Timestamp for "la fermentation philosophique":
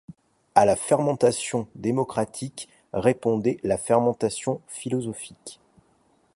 3.61-5.59